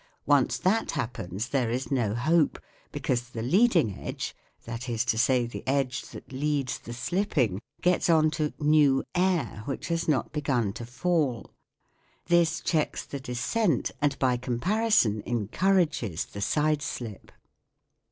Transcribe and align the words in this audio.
Once 0.25 0.57
that 0.57 0.89
happens 0.97 1.49
there 1.49 1.69
is 1.69 1.91
no 1.91 2.15
hope, 2.15 2.57
because 2.91 3.29
the 3.29 3.43
leading 3.43 3.95
edge, 3.99 4.35
that 4.65 4.89
is 4.89 5.05
to 5.05 5.15
say, 5.15 5.45
the 5.45 5.61
edge 5.67 6.01
that 6.09 6.31
leads 6.31 6.79
the 6.79 6.91
slipping, 6.91 7.61
gets 7.83 8.09
on 8.09 8.31
to" 8.31 8.51
new 8.73 9.03
air" 9.13 9.61
which 9.67 9.89
has 9.89 10.07
not 10.07 10.31
begun 10.33 10.73
to 10.73 10.87
fall. 10.87 11.51
This 12.25 12.61
checks 12.61 13.05
the 13.05 13.19
descent 13.19 13.91
and 14.01 14.17
by 14.17 14.37
comparison 14.37 15.21
en 15.27 15.49
courages 15.49 16.25
the 16.25 16.39
sideslip. 16.41 17.31